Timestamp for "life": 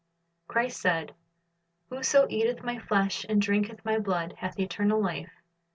4.99-5.29